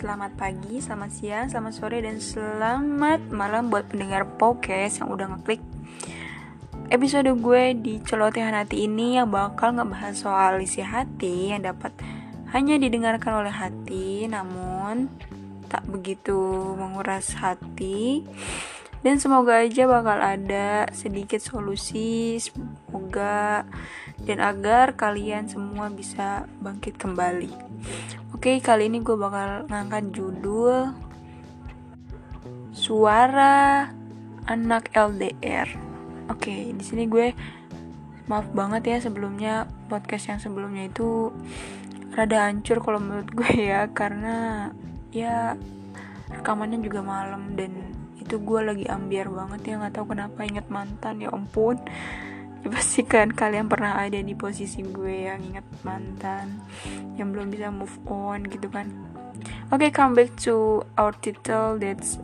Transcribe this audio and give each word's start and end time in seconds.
selamat 0.00 0.32
pagi, 0.32 0.80
selamat 0.80 1.10
siang, 1.12 1.46
selamat 1.52 1.72
sore, 1.76 2.00
dan 2.00 2.16
selamat 2.24 3.20
malam 3.28 3.68
buat 3.68 3.84
pendengar 3.84 4.24
podcast 4.40 5.04
yang 5.04 5.12
udah 5.12 5.36
ngeklik 5.36 5.60
episode 6.88 7.28
gue 7.36 7.76
di 7.76 8.00
celotehan 8.00 8.56
hati 8.56 8.88
ini 8.88 9.20
yang 9.20 9.28
bakal 9.28 9.76
ngebahas 9.76 10.16
soal 10.16 10.56
isi 10.56 10.80
hati 10.80 11.52
yang 11.52 11.68
dapat 11.68 11.92
hanya 12.56 12.80
didengarkan 12.80 13.44
oleh 13.44 13.52
hati, 13.52 14.24
namun 14.24 15.12
tak 15.68 15.84
begitu 15.84 16.32
menguras 16.80 17.36
hati. 17.36 18.24
Dan 19.00 19.16
semoga 19.16 19.64
aja 19.64 19.88
bakal 19.88 20.20
ada 20.20 20.84
sedikit 20.92 21.40
solusi, 21.40 22.36
semoga 22.36 23.64
dan 24.20 24.44
agar 24.44 24.92
kalian 24.92 25.48
semua 25.48 25.88
bisa 25.88 26.44
bangkit 26.60 27.00
kembali. 27.00 27.48
Oke, 28.36 28.60
kali 28.60 28.92
ini 28.92 29.00
gue 29.00 29.16
bakal 29.16 29.64
ngangkat 29.72 30.12
judul 30.12 30.92
Suara 32.76 33.88
Anak 34.44 34.92
LDR. 34.92 35.68
Oke, 36.28 36.72
di 36.76 36.84
sini 36.84 37.08
gue 37.08 37.32
maaf 38.30 38.46
banget 38.54 38.86
ya 38.86 38.96
sebelumnya 39.02 39.66
podcast 39.90 40.30
yang 40.30 40.38
sebelumnya 40.38 40.86
itu 40.86 41.34
rada 42.14 42.46
hancur 42.46 42.78
kalau 42.78 43.02
menurut 43.02 43.26
gue 43.34 43.50
ya 43.74 43.90
karena 43.90 44.70
ya 45.10 45.58
rekamannya 46.30 46.78
juga 46.78 47.02
malam 47.02 47.58
dan 47.58 47.89
itu 48.30 48.38
gue 48.38 48.60
lagi 48.62 48.86
ambiar 48.86 49.26
banget 49.26 49.74
ya 49.74 49.74
nggak 49.82 49.98
tahu 49.98 50.14
kenapa 50.14 50.46
inget 50.46 50.70
mantan 50.70 51.18
ya 51.18 51.34
ampun. 51.34 51.82
Ya 52.62 52.68
pasti 52.70 53.02
kan 53.02 53.34
kalian 53.34 53.66
pernah 53.66 53.98
ada 53.98 54.22
di 54.22 54.38
posisi 54.38 54.86
gue 54.86 55.26
yang 55.26 55.42
inget 55.42 55.66
mantan 55.82 56.62
yang 57.18 57.34
belum 57.34 57.50
bisa 57.50 57.74
move 57.74 57.98
on 58.06 58.46
gitu 58.46 58.70
kan. 58.70 58.86
Oke 59.74 59.82
okay, 59.82 59.90
come 59.90 60.14
back 60.14 60.30
to 60.38 60.86
our 60.94 61.10
title 61.10 61.74
that's 61.82 62.22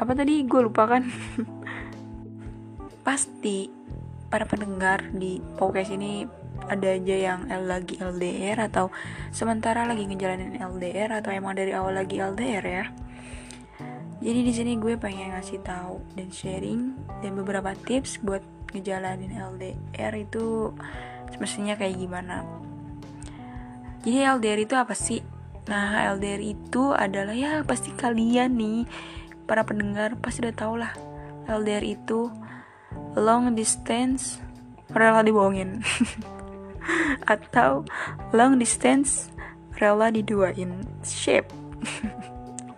apa 0.00 0.16
tadi? 0.16 0.48
Gue 0.48 0.64
lupa 0.64 0.88
kan. 0.88 1.04
Pasti 3.06 3.68
para 4.32 4.48
pendengar 4.48 5.12
di 5.12 5.44
podcast 5.60 5.92
ini 5.92 6.24
ada 6.72 6.96
aja 6.96 7.16
yang 7.20 7.44
lagi 7.68 8.00
LDR 8.00 8.64
atau 8.72 8.88
sementara 9.28 9.84
lagi 9.84 10.08
ngejalanin 10.08 10.56
LDR 10.56 11.20
atau 11.20 11.36
emang 11.36 11.52
dari 11.52 11.76
awal 11.76 12.00
lagi 12.00 12.16
LDR 12.16 12.64
ya 12.64 12.86
jadi 14.20 14.40
di 14.44 14.52
sini 14.52 14.76
gue 14.76 15.00
pengen 15.00 15.32
ngasih 15.32 15.64
tahu 15.64 15.96
dan 16.12 16.28
sharing 16.28 16.92
dan 17.24 17.32
beberapa 17.32 17.72
tips 17.72 18.20
buat 18.20 18.44
ngejalanin 18.76 19.32
LDR 19.32 20.12
itu 20.12 20.76
semestinya 21.32 21.72
kayak 21.80 21.96
gimana. 21.96 22.44
Jadi 24.04 24.20
LDR 24.20 24.60
itu 24.60 24.74
apa 24.76 24.92
sih? 24.92 25.24
Nah, 25.72 26.04
LDR 26.16 26.40
itu 26.40 26.92
adalah 26.92 27.32
ya 27.32 27.64
pasti 27.64 27.96
kalian 27.96 28.60
nih 28.60 28.84
para 29.48 29.64
pendengar 29.64 30.20
pasti 30.20 30.44
udah 30.44 30.56
tau 30.56 30.76
lah. 30.76 30.92
LDR 31.48 31.84
itu 31.84 32.28
long 33.16 33.56
distance 33.56 34.36
rela 34.92 35.24
dibohongin 35.24 35.80
atau 37.32 37.88
long 38.36 38.60
distance 38.60 39.32
rela 39.80 40.12
diduain 40.12 40.84
shape 41.00 41.48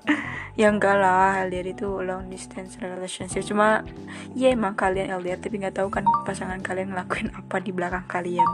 yang 0.60 0.76
enggak 0.76 0.96
lah 1.00 1.42
LDR 1.48 1.72
itu 1.72 1.88
long 2.02 2.28
distance 2.28 2.76
relationship. 2.78 3.42
Cuma 3.46 3.86
ya 4.36 4.52
emang 4.52 4.76
kalian 4.76 5.12
LDR 5.22 5.38
tapi 5.40 5.62
nggak 5.62 5.78
tahu 5.78 5.88
kan 5.88 6.04
pasangan 6.26 6.60
kalian 6.60 6.92
ngelakuin 6.92 7.30
apa 7.40 7.56
di 7.60 7.70
belakang 7.70 8.06
kalian. 8.08 8.50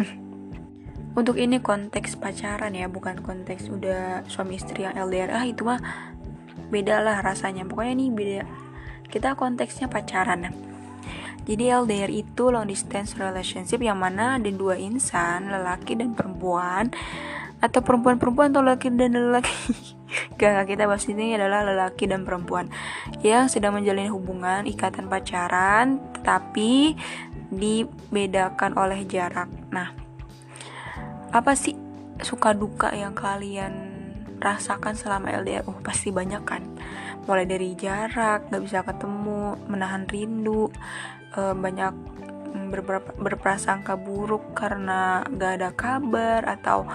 Untuk 1.18 1.40
ini 1.40 1.64
konteks 1.64 2.20
pacaran 2.20 2.76
ya 2.76 2.92
bukan 2.92 3.24
konteks 3.24 3.72
udah 3.72 4.28
suami 4.28 4.60
istri 4.60 4.84
yang 4.84 4.92
LDR 5.00 5.32
ah 5.32 5.44
itu 5.48 5.64
mah 5.64 5.80
beda 6.68 7.00
lah 7.00 7.24
rasanya. 7.24 7.64
Pokoknya 7.64 7.94
nih 7.96 8.08
beda. 8.12 8.42
Kita 9.08 9.32
konteksnya 9.38 9.88
pacaran. 9.88 10.50
Ya 10.50 10.52
jadi 11.46 11.78
LDR 11.78 12.10
itu 12.10 12.50
long 12.50 12.66
distance 12.66 13.14
relationship 13.14 13.78
yang 13.78 14.02
mana 14.02 14.34
ada 14.34 14.50
dua 14.50 14.74
insan 14.74 15.46
lelaki 15.46 15.94
dan 15.94 16.18
perempuan 16.18 16.90
atau 17.62 17.80
perempuan-perempuan 17.86 18.50
atau 18.50 18.66
laki 18.66 18.90
dan 18.90 19.14
lelaki 19.14 19.95
Gak, 20.38 20.70
kita 20.70 20.86
bahas 20.86 21.02
ini 21.10 21.34
adalah 21.34 21.66
lelaki 21.66 22.06
dan 22.06 22.22
perempuan 22.22 22.70
yang 23.26 23.50
sedang 23.50 23.74
menjalin 23.74 24.14
hubungan 24.14 24.62
ikatan 24.64 25.10
pacaran 25.10 25.98
tetapi 26.14 26.94
dibedakan 27.50 28.78
oleh 28.78 29.02
jarak. 29.06 29.50
Nah 29.70 29.90
apa 31.34 31.52
sih 31.58 31.74
suka 32.22 32.54
duka 32.54 32.94
yang 32.94 33.12
kalian 33.12 33.92
rasakan 34.38 34.94
selama 34.94 35.32
LDR 35.42 35.66
oh 35.66 35.78
pasti 35.82 36.14
banyak 36.14 36.42
kan. 36.46 36.62
Mulai 37.26 37.46
dari 37.50 37.74
jarak 37.74 38.46
gak 38.46 38.62
bisa 38.62 38.86
ketemu 38.86 39.58
menahan 39.66 40.06
rindu 40.06 40.70
eh, 41.34 41.54
banyak 41.54 41.92
mm, 42.54 42.70
berprasangka 43.18 43.98
buruk 43.98 44.54
karena 44.54 45.26
gak 45.34 45.52
ada 45.58 45.70
kabar 45.74 46.46
atau 46.46 46.86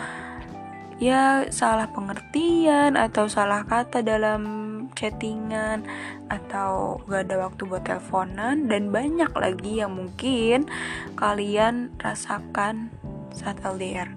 ya 1.01 1.49
salah 1.49 1.89
pengertian 1.89 2.93
atau 2.93 3.25
salah 3.25 3.65
kata 3.65 4.05
dalam 4.05 4.61
chattingan 4.93 5.81
atau 6.29 7.01
gak 7.09 7.25
ada 7.25 7.49
waktu 7.49 7.61
buat 7.65 7.81
teleponan. 7.81 8.69
Dan 8.69 8.93
banyak 8.93 9.33
lagi 9.33 9.81
yang 9.81 9.97
mungkin 9.97 10.69
kalian 11.17 11.89
rasakan 11.97 12.93
saat 13.33 13.57
LDR. 13.65 14.13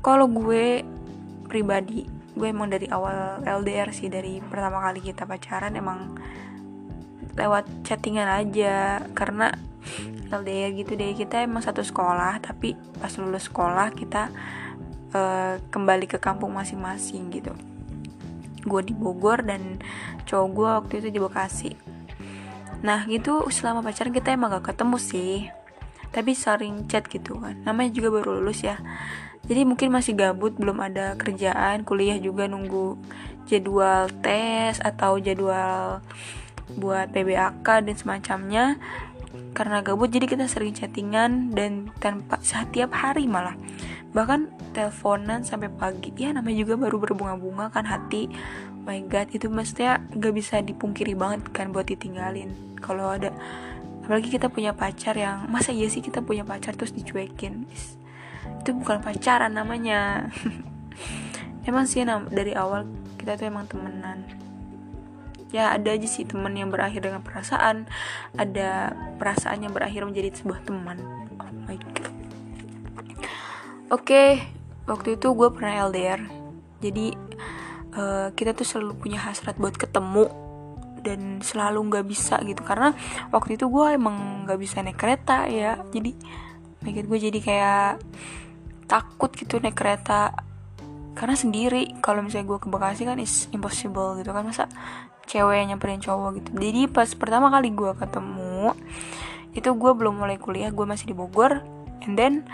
Kalau 0.00 0.32
gue 0.32 0.80
pribadi, 1.44 2.08
gue 2.32 2.48
emang 2.48 2.72
dari 2.72 2.88
awal 2.88 3.44
LDR 3.44 3.92
sih. 3.92 4.08
Dari 4.08 4.40
pertama 4.40 4.80
kali 4.80 5.04
kita 5.04 5.28
pacaran 5.28 5.76
emang 5.76 6.16
lewat 7.36 7.68
chattingan 7.84 8.32
aja. 8.32 9.04
Karena 9.12 9.52
LDR 10.32 10.72
gitu 10.72 10.98
deh 10.98 11.12
kita 11.14 11.44
emang 11.44 11.62
satu 11.62 11.84
sekolah 11.84 12.42
tapi 12.42 12.74
pas 12.98 13.14
lulus 13.22 13.46
sekolah 13.46 13.94
kita 13.94 14.34
uh, 15.16 15.54
kembali 15.72 16.04
ke 16.04 16.20
kampung 16.20 16.52
masing-masing 16.52 17.32
gitu. 17.32 17.56
Gue 18.66 18.82
di 18.84 18.92
Bogor 18.92 19.40
dan 19.46 19.80
cowok 20.28 20.48
gue 20.52 20.68
waktu 20.68 20.94
itu 21.00 21.08
di 21.16 21.20
Bekasi. 21.22 21.70
Nah 22.84 23.08
gitu 23.08 23.48
selama 23.48 23.80
pacaran 23.80 24.12
kita 24.12 24.36
emang 24.36 24.52
gak 24.60 24.76
ketemu 24.76 24.96
sih. 25.00 25.36
Tapi 26.12 26.36
sering 26.36 26.84
chat 26.88 27.08
gitu 27.08 27.40
kan. 27.40 27.56
Namanya 27.64 27.90
juga 27.96 28.20
baru 28.20 28.40
lulus 28.40 28.64
ya. 28.64 28.76
Jadi 29.46 29.62
mungkin 29.62 29.94
masih 29.94 30.18
gabut 30.18 30.58
belum 30.58 30.82
ada 30.82 31.14
kerjaan 31.14 31.86
kuliah 31.86 32.18
juga 32.18 32.50
nunggu 32.50 32.98
jadwal 33.46 34.10
tes 34.18 34.82
atau 34.82 35.22
jadwal 35.22 36.02
buat 36.74 37.14
PBAK 37.14 37.86
dan 37.86 37.94
semacamnya. 37.94 38.64
Karena 39.54 39.80
gabut 39.86 40.10
jadi 40.10 40.26
kita 40.26 40.50
sering 40.50 40.74
chattingan 40.74 41.54
dan 41.54 41.94
tanpa 42.02 42.42
setiap 42.42 42.90
hari 42.90 43.30
malah. 43.30 43.54
Bahkan 44.16 44.55
teleponan 44.76 45.40
sampai 45.40 45.72
pagi. 45.72 46.12
Ya 46.20 46.36
namanya 46.36 46.68
juga 46.68 46.76
baru 46.76 47.00
berbunga-bunga 47.00 47.72
kan 47.72 47.88
hati. 47.88 48.28
My 48.84 49.00
god 49.08 49.32
itu 49.32 49.48
mestinya 49.48 50.04
gak 50.12 50.34
bisa 50.36 50.60
dipungkiri 50.60 51.16
banget 51.16 51.48
kan 51.56 51.72
buat 51.72 51.88
ditinggalin. 51.88 52.76
Kalau 52.84 53.16
ada 53.16 53.32
apalagi 54.04 54.28
kita 54.28 54.52
punya 54.52 54.76
pacar 54.76 55.16
yang 55.16 55.48
masa 55.48 55.72
iya 55.72 55.88
sih 55.88 56.04
kita 56.04 56.20
punya 56.20 56.44
pacar 56.44 56.76
terus 56.76 56.92
dicuekin? 56.92 57.64
Itu 58.60 58.76
bukan 58.76 59.00
pacaran 59.00 59.56
namanya. 59.56 60.28
Emang 61.68 61.88
sih 61.88 62.04
dari 62.30 62.52
awal 62.54 62.86
kita 63.18 63.34
tuh 63.34 63.50
emang 63.50 63.66
temenan. 63.66 64.22
Ya 65.50 65.74
ada 65.74 65.90
aja 65.90 66.06
sih 66.06 66.22
temen 66.22 66.54
yang 66.54 66.70
berakhir 66.70 67.02
dengan 67.02 67.26
perasaan. 67.26 67.90
Ada 68.38 68.94
perasaan 69.18 69.66
yang 69.66 69.74
berakhir 69.74 70.06
menjadi 70.06 70.30
sebuah 70.30 70.62
teman. 70.62 71.02
Oh 71.42 71.50
my 71.66 71.74
god. 71.74 72.14
Oke, 73.90 74.42
waktu 74.86 75.18
itu 75.18 75.34
gue 75.34 75.48
pernah 75.50 75.90
LDR. 75.90 76.22
Jadi 76.80 77.12
uh, 77.98 78.30
kita 78.32 78.54
tuh 78.54 78.66
selalu 78.66 78.92
punya 78.96 79.18
hasrat 79.20 79.58
buat 79.58 79.74
ketemu 79.74 80.30
dan 81.02 81.42
selalu 81.42 81.92
nggak 81.92 82.06
bisa 82.06 82.38
gitu. 82.46 82.62
Karena 82.62 82.94
waktu 83.34 83.58
itu 83.58 83.66
gue 83.70 83.86
emang 83.94 84.46
nggak 84.46 84.58
bisa 84.58 84.80
naik 84.80 84.98
kereta 84.98 85.46
ya. 85.50 85.82
Jadi 85.90 86.14
mikir 86.82 87.04
gue 87.10 87.18
jadi 87.18 87.38
kayak 87.42 87.90
takut 88.86 89.30
gitu 89.34 89.58
naik 89.58 89.76
kereta. 89.76 90.32
Karena 91.16 91.34
sendiri 91.34 91.96
kalau 92.04 92.22
misalnya 92.22 92.46
gue 92.54 92.58
ke 92.62 92.68
Bekasi 92.70 93.02
kan 93.08 93.18
is 93.18 93.50
impossible 93.50 94.18
gitu 94.22 94.30
kan. 94.30 94.46
Masa 94.46 94.70
cewek 95.26 95.66
nyamperin 95.66 96.02
cowok 96.02 96.30
gitu. 96.42 96.50
Jadi 96.54 96.82
pas 96.86 97.10
pertama 97.18 97.50
kali 97.50 97.74
gue 97.74 97.92
ketemu 97.98 98.72
itu 99.56 99.72
gue 99.72 99.92
belum 99.96 100.20
mulai 100.20 100.36
kuliah 100.36 100.70
gue 100.70 100.86
masih 100.86 101.10
di 101.10 101.14
Bogor. 101.16 101.64
And 102.06 102.14
then 102.14 102.46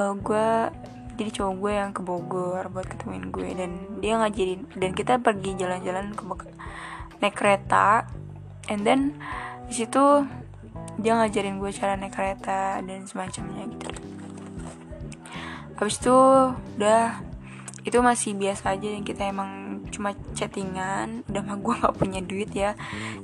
uh, 0.00 0.16
gue 0.16 0.72
jadi 1.16 1.30
cowok 1.32 1.54
gue 1.58 1.72
yang 1.72 1.90
ke 1.96 2.00
Bogor 2.04 2.64
buat 2.68 2.86
ketemuin 2.86 3.32
gue 3.32 3.48
dan 3.56 3.70
dia 4.04 4.20
ngajarin 4.20 4.68
dan 4.76 4.90
kita 4.92 5.16
pergi 5.16 5.56
jalan-jalan 5.56 6.12
ke 6.12 6.22
naik 7.24 7.34
kereta 7.34 8.04
and 8.68 8.84
then 8.84 9.16
di 9.66 9.82
situ 9.82 10.28
dia 11.00 11.12
ngajarin 11.16 11.56
gue 11.60 11.70
cara 11.72 11.96
naik 11.96 12.12
kereta 12.12 12.80
dan 12.80 13.04
semacamnya 13.04 13.68
gitu. 13.68 13.88
Habis 15.76 15.96
itu 16.00 16.18
udah 16.80 17.20
itu 17.84 17.98
masih 18.00 18.32
biasa 18.34 18.74
aja 18.74 18.88
yang 18.88 19.04
kita 19.04 19.28
emang 19.28 19.84
cuma 19.92 20.16
chattingan 20.32 21.22
udah 21.28 21.42
mah 21.44 21.58
gue 21.60 21.74
nggak 21.80 21.96
punya 21.96 22.20
duit 22.24 22.50
ya. 22.52 22.72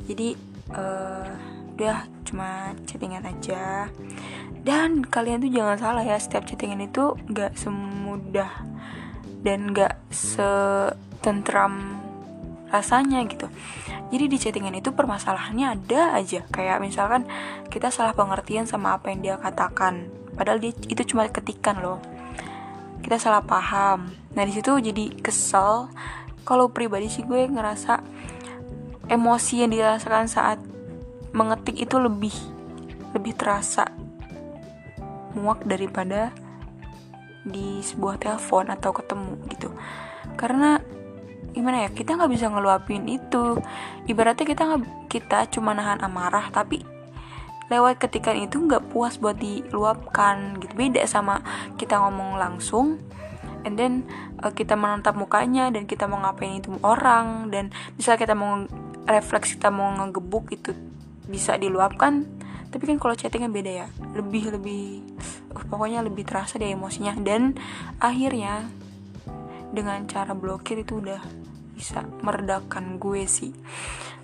Jadi 0.04 0.36
uh, 0.72 1.28
udah 1.72 2.04
cuma 2.28 2.76
chattingan 2.84 3.24
aja 3.24 3.88
dan 4.62 5.02
kalian 5.02 5.42
tuh 5.42 5.50
jangan 5.50 5.78
salah 5.78 6.04
ya 6.06 6.14
setiap 6.22 6.46
chattingan 6.46 6.86
itu 6.86 7.18
nggak 7.30 7.58
semudah 7.58 8.50
dan 9.42 9.74
nggak 9.74 9.98
setentram 10.14 11.98
rasanya 12.70 13.26
gitu. 13.26 13.50
Jadi 14.14 14.24
di 14.30 14.38
chattingan 14.38 14.78
itu 14.78 14.94
permasalahannya 14.94 15.66
ada 15.76 16.14
aja. 16.16 16.46
Kayak 16.48 16.78
misalkan 16.78 17.26
kita 17.68 17.90
salah 17.90 18.14
pengertian 18.14 18.64
sama 18.64 18.96
apa 18.96 19.10
yang 19.10 19.20
dia 19.20 19.36
katakan. 19.36 20.08
Padahal 20.38 20.62
dia 20.62 20.72
itu 20.88 21.02
cuma 21.04 21.28
ketikan 21.28 21.82
loh. 21.82 22.00
Kita 23.02 23.18
salah 23.18 23.42
paham. 23.44 24.14
Nah 24.32 24.44
di 24.46 24.52
situ 24.54 24.72
jadi 24.78 25.10
kesel. 25.20 25.90
Kalau 26.46 26.70
pribadi 26.70 27.10
sih 27.10 27.26
gue 27.26 27.50
ngerasa 27.50 28.02
emosi 29.10 29.66
yang 29.66 29.70
dirasakan 29.74 30.26
saat 30.30 30.58
mengetik 31.34 31.76
itu 31.82 31.98
lebih 31.98 32.34
lebih 33.12 33.36
terasa 33.36 34.01
muak 35.34 35.64
daripada 35.64 36.32
di 37.42 37.82
sebuah 37.82 38.22
telepon 38.22 38.70
atau 38.70 38.90
ketemu 38.94 39.32
gitu. 39.50 39.68
Karena 40.38 40.78
gimana 41.52 41.84
ya 41.84 41.90
kita 41.92 42.16
nggak 42.16 42.32
bisa 42.32 42.48
ngeluapin 42.48 43.04
itu. 43.10 43.58
Ibaratnya 44.06 44.46
kita 44.46 44.62
nggak 44.62 44.82
kita 45.10 45.38
cuma 45.52 45.74
nahan 45.74 46.00
amarah 46.00 46.48
tapi 46.54 46.82
lewat 47.70 48.04
ketikan 48.04 48.36
itu 48.36 48.60
nggak 48.60 48.92
puas 48.92 49.18
buat 49.18 49.36
diluapkan 49.36 50.60
gitu. 50.62 50.72
Beda 50.76 51.02
sama 51.08 51.42
kita 51.76 51.98
ngomong 51.98 52.38
langsung 52.38 53.00
and 53.64 53.78
then 53.78 54.06
uh, 54.42 54.50
kita 54.50 54.74
menatap 54.74 55.14
mukanya 55.14 55.70
dan 55.70 55.86
kita 55.86 56.06
mau 56.10 56.18
ngapain 56.22 56.58
itu 56.58 56.70
orang 56.82 57.50
dan 57.50 57.70
bisa 57.94 58.18
kita 58.18 58.34
mau 58.34 58.66
refleks 59.06 59.58
kita 59.58 59.70
mau 59.70 59.90
ngegebuk 59.98 60.50
itu 60.54 60.74
bisa 61.26 61.56
diluapkan 61.56 62.26
tapi 62.72 62.88
kan 62.88 62.96
kalau 62.96 63.12
chattingan 63.12 63.52
beda 63.52 63.84
ya. 63.84 63.86
Lebih 64.16 64.56
lebih 64.56 65.04
uh, 65.52 65.64
pokoknya 65.68 66.00
lebih 66.00 66.24
terasa 66.24 66.56
deh 66.56 66.72
emosinya. 66.72 67.12
Dan 67.20 67.52
akhirnya 68.00 68.64
dengan 69.68 70.08
cara 70.08 70.32
blokir 70.32 70.80
itu 70.80 71.04
udah 71.04 71.20
bisa 71.76 72.00
meredakan 72.24 72.96
gue 72.96 73.28
sih. 73.28 73.52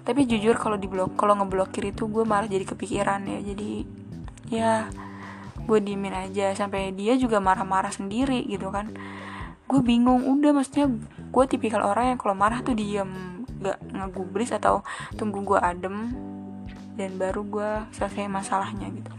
Tapi 0.00 0.24
jujur 0.24 0.56
kalau 0.56 0.80
di 0.80 0.88
blok 0.88 1.20
kalau 1.20 1.36
ngeblokir 1.36 1.92
itu 1.92 2.08
gue 2.08 2.24
malah 2.24 2.48
jadi 2.48 2.64
kepikiran 2.64 3.20
ya. 3.28 3.38
Jadi 3.44 3.70
ya 4.48 4.72
gue 5.68 5.78
diemin 5.84 6.16
aja. 6.16 6.56
Sampai 6.56 6.96
dia 6.96 7.20
juga 7.20 7.44
marah-marah 7.44 7.92
sendiri 7.92 8.48
gitu 8.48 8.72
kan. 8.72 8.96
Gue 9.68 9.84
bingung. 9.84 10.24
Udah 10.24 10.56
maksudnya 10.56 10.88
gue 11.28 11.44
tipikal 11.44 11.84
orang 11.84 12.16
yang 12.16 12.18
kalau 12.18 12.32
marah 12.32 12.64
tuh 12.64 12.72
diem. 12.72 13.44
Gak 13.58 13.76
ngegubris 13.92 14.54
atau 14.56 14.86
tunggu 15.18 15.44
gue 15.44 15.58
adem 15.60 16.14
dan 16.98 17.14
baru 17.14 17.46
gue 17.46 17.70
selesai 17.94 18.26
masalahnya 18.26 18.90
gitu. 18.90 19.12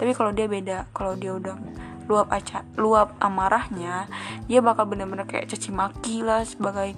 Tapi 0.00 0.10
kalau 0.16 0.32
dia 0.32 0.48
beda 0.48 0.88
kalau 0.96 1.12
dia 1.14 1.36
udah 1.36 1.54
luap 2.08 2.32
aca 2.32 2.64
luap 2.78 3.18
amarahnya 3.18 4.06
dia 4.46 4.62
bakal 4.62 4.86
bener-bener 4.86 5.26
kayak 5.26 5.50
caci 5.50 5.74
maki 5.74 6.22
lah 6.22 6.46
sebagai 6.46 6.94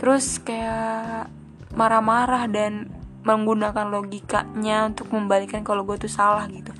terus 0.00 0.40
kayak 0.40 1.28
marah-marah 1.76 2.48
dan 2.48 2.88
menggunakan 3.28 3.92
logikanya 3.92 4.88
untuk 4.88 5.12
membalikan 5.12 5.60
kalau 5.60 5.84
gue 5.84 6.00
tuh 6.00 6.08
salah 6.08 6.48
gitu. 6.48 6.72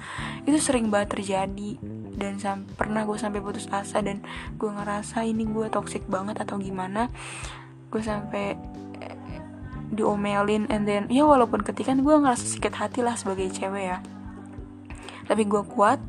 Itu 0.49 0.56
sering 0.56 0.88
banget 0.88 1.20
terjadi 1.20 1.76
dan 2.16 2.40
sam 2.40 2.64
pernah 2.72 3.04
gue 3.04 3.20
sampai 3.20 3.44
putus 3.44 3.69
asa 3.69 4.00
dan 4.00 4.25
gue 4.56 4.70
ngerasa 4.70 5.28
ini 5.28 5.44
gue 5.44 5.69
toxic 5.69 6.08
banget 6.08 6.40
atau 6.40 6.56
gimana. 6.56 7.12
Gue 7.93 8.00
sampai 8.00 8.56
diomelin 9.88 10.69
and 10.69 10.85
then 10.85 11.08
ya 11.08 11.25
walaupun 11.25 11.64
ketika 11.64 11.96
gue 11.96 12.14
ngerasa 12.20 12.44
sakit 12.44 12.75
hati 12.76 13.00
lah 13.00 13.17
sebagai 13.17 13.49
cewek 13.49 13.85
ya. 13.96 13.99
Tapi 15.29 15.44
gue 15.44 15.62
kuat 15.64 16.00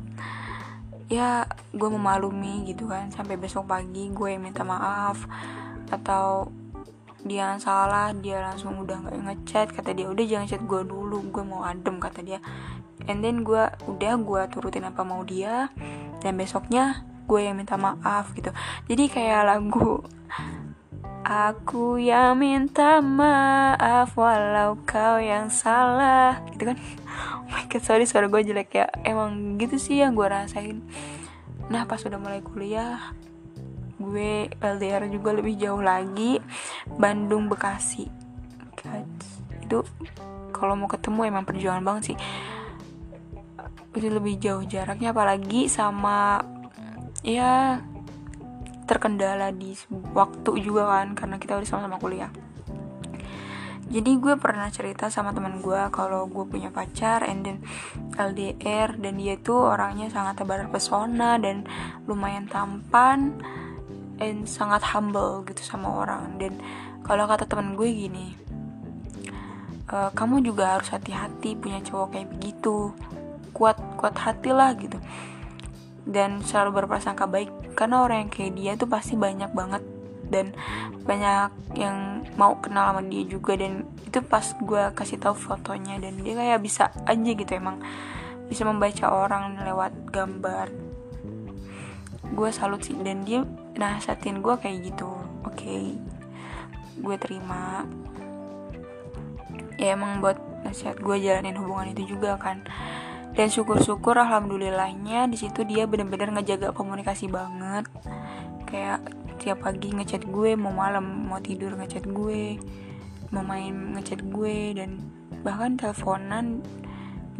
ya 1.10 1.44
gue 1.72 1.88
memaklumi 1.88 2.68
gitu 2.68 2.88
kan. 2.88 3.08
Sampai 3.12 3.40
besok 3.40 3.68
pagi 3.68 4.08
gue 4.12 4.36
minta 4.36 4.64
maaf 4.64 5.24
atau 5.90 6.46
dia 7.20 7.52
salah 7.60 8.16
dia 8.16 8.40
langsung 8.40 8.80
udah 8.80 8.96
nggak 9.04 9.16
ngechat 9.20 9.68
kata 9.76 9.92
dia 9.92 10.08
udah 10.08 10.24
jangan 10.24 10.48
chat 10.48 10.62
gue 10.64 10.80
dulu 10.88 11.20
gue 11.28 11.44
mau 11.44 11.64
adem 11.64 12.00
kata 12.00 12.20
dia. 12.24 12.38
And 13.08 13.24
then 13.24 13.44
gue 13.44 13.64
udah 13.88 14.12
gue 14.20 14.42
turutin 14.52 14.84
apa 14.84 15.04
mau 15.04 15.24
dia 15.24 15.72
dan 16.20 16.36
besoknya 16.36 17.04
gue 17.28 17.40
yang 17.46 17.56
minta 17.56 17.78
maaf 17.80 18.32
gitu. 18.36 18.52
Jadi 18.88 19.04
kayak 19.08 19.46
lagu 19.46 20.04
Aku 21.30 21.94
yang 21.94 22.42
minta 22.42 22.98
maaf 22.98 24.18
walau 24.18 24.74
kau 24.82 25.22
yang 25.22 25.46
salah. 25.46 26.42
Gitu 26.50 26.74
kan? 26.74 26.78
Oh 27.46 27.46
my 27.54 27.70
god 27.70 27.86
sorry 27.86 28.02
suara 28.02 28.26
gue 28.26 28.42
jelek 28.42 28.74
ya. 28.74 28.90
Emang 29.06 29.54
gitu 29.54 29.78
sih 29.78 30.02
yang 30.02 30.18
gue 30.18 30.26
rasain. 30.26 30.82
Nah 31.70 31.86
pas 31.86 32.02
udah 32.02 32.18
mulai 32.18 32.42
kuliah 32.42 33.14
Gue 34.00 34.50
LDR 34.58 35.06
juga 35.06 35.30
lebih 35.30 35.54
jauh 35.54 35.78
lagi. 35.78 36.42
Bandung 36.98 37.46
Bekasi. 37.46 38.10
God. 38.74 39.06
Itu 39.62 39.86
kalau 40.50 40.74
mau 40.74 40.90
ketemu 40.90 41.30
emang 41.30 41.46
perjuangan 41.46 41.86
banget 41.86 42.02
sih. 42.10 42.16
Itu 43.94 44.08
lebih 44.10 44.34
jauh 44.42 44.66
jaraknya 44.66 45.14
apalagi 45.14 45.70
sama 45.70 46.42
Ya 47.20 47.84
terkendala 48.90 49.54
di 49.54 49.78
waktu 50.10 50.50
juga 50.58 50.90
kan 50.90 51.14
karena 51.14 51.38
kita 51.38 51.54
udah 51.54 51.68
sama-sama 51.70 52.02
kuliah. 52.02 52.34
Jadi 53.90 54.22
gue 54.22 54.38
pernah 54.38 54.70
cerita 54.70 55.10
sama 55.10 55.34
teman 55.34 55.58
gue 55.58 55.82
kalau 55.90 56.30
gue 56.30 56.46
punya 56.46 56.70
pacar 56.70 57.26
and 57.26 57.42
then 57.42 57.58
LDR 58.14 58.94
dan 58.94 59.18
dia 59.18 59.34
tuh 59.34 59.66
orangnya 59.66 60.06
sangat 60.06 60.38
tebar 60.38 60.62
pesona 60.70 61.42
dan 61.42 61.66
lumayan 62.06 62.46
tampan 62.46 63.34
dan 64.14 64.46
sangat 64.46 64.86
humble 64.94 65.42
gitu 65.42 65.62
sama 65.66 66.06
orang. 66.06 66.38
Dan 66.38 66.62
kalau 67.02 67.26
kata 67.26 67.50
teman 67.50 67.74
gue 67.74 67.90
gini 67.90 68.38
e, 69.90 69.96
kamu 70.14 70.46
juga 70.46 70.78
harus 70.78 70.94
hati-hati 70.94 71.58
punya 71.58 71.82
cowok 71.82 72.14
kayak 72.14 72.30
begitu. 72.30 72.94
Kuat 73.50 73.74
kuat 73.98 74.14
hati 74.14 74.54
lah 74.54 74.70
gitu. 74.78 75.02
Dan 76.06 76.46
selalu 76.46 76.86
berprasangka 76.86 77.26
baik 77.26 77.50
karena 77.80 78.04
orang 78.04 78.28
yang 78.28 78.32
kayak 78.36 78.52
dia 78.60 78.72
tuh 78.76 78.92
pasti 78.92 79.16
banyak 79.16 79.56
banget 79.56 79.80
dan 80.28 80.52
banyak 81.08 81.48
yang 81.80 82.28
mau 82.36 82.60
kenal 82.60 82.92
sama 82.92 83.00
dia 83.08 83.24
juga 83.24 83.56
dan 83.56 83.88
itu 84.04 84.20
pas 84.20 84.44
gue 84.52 84.82
kasih 84.92 85.16
tahu 85.16 85.32
fotonya 85.32 85.96
dan 85.96 86.20
dia 86.20 86.36
kayak 86.36 86.60
bisa 86.60 86.92
aja 87.08 87.30
gitu 87.32 87.48
emang 87.56 87.80
bisa 88.52 88.68
membaca 88.68 89.08
orang 89.08 89.64
lewat 89.64 90.12
gambar. 90.12 90.68
Gue 92.36 92.52
salut 92.52 92.84
sih 92.84 92.94
dan 93.00 93.24
dia 93.24 93.48
nasihatin 93.74 94.44
gue 94.44 94.54
kayak 94.60 94.92
gitu. 94.92 95.08
Oke 95.48 95.64
okay. 95.64 95.84
gue 97.00 97.16
terima. 97.16 97.88
Ya 99.80 99.96
emang 99.96 100.20
buat 100.20 100.36
nasihat 100.68 101.00
gue 101.00 101.16
jalanin 101.16 101.56
hubungan 101.56 101.96
itu 101.96 102.12
juga 102.12 102.36
kan 102.36 102.60
dan 103.34 103.46
syukur-syukur 103.48 104.18
alhamdulillahnya 104.18 105.30
di 105.30 105.38
situ 105.38 105.62
dia 105.62 105.86
bener-bener 105.86 106.34
ngejaga 106.34 106.74
komunikasi 106.74 107.30
banget. 107.30 107.86
Kayak 108.66 109.06
tiap 109.40 109.64
pagi 109.64 109.90
ngechat 109.94 110.28
gue 110.28 110.52
mau 110.54 110.74
malam 110.74 111.30
mau 111.30 111.40
tidur 111.40 111.72
ngechat 111.78 112.04
gue 112.04 112.60
mau 113.32 113.40
main 113.40 113.96
ngechat 113.96 114.20
gue 114.26 114.76
dan 114.76 115.00
bahkan 115.40 115.80
teleponan 115.80 116.60